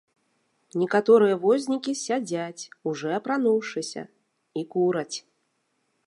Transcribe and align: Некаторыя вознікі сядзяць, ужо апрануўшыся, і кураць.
Некаторыя 0.83 1.35
вознікі 1.43 1.91
сядзяць, 2.05 2.63
ужо 2.91 3.07
апрануўшыся, 3.17 4.01
і 4.61 4.63
кураць. 4.77 5.17